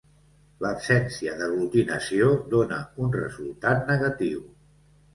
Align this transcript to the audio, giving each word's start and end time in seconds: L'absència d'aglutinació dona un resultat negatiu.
L'absència 0.63 1.35
d'aglutinació 1.41 2.33
dona 2.57 2.83
un 3.05 3.17
resultat 3.21 3.89
negatiu. 3.95 4.47